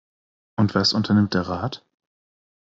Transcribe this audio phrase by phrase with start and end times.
[0.57, 1.85] Und was unternimmt der Rat?